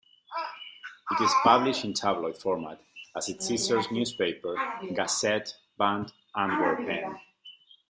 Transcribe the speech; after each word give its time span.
It 1.11 1.21
is 1.23 1.31
published 1.43 1.85
in 1.85 1.93
tabloid 1.93 2.35
format 2.35 2.81
as 3.15 3.29
its 3.29 3.47
sister 3.47 3.79
newspaper 3.91 4.55
"Gazet 4.95 5.55
van 5.77 6.07
Antwerpen". 6.35 7.19